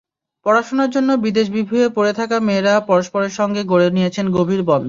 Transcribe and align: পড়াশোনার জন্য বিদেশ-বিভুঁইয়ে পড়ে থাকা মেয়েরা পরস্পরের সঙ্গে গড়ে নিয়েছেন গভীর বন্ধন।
পড়াশোনার 0.45 0.89
জন্য 0.89 1.09
বিদেশ-বিভুঁইয়ে 1.25 1.89
পড়ে 1.89 2.13
থাকা 2.19 2.37
মেয়েরা 2.47 2.73
পরস্পরের 2.89 3.33
সঙ্গে 3.39 3.61
গড়ে 3.63 3.87
নিয়েছেন 3.89 4.25
গভীর 4.37 4.61
বন্ধন। 4.61 4.79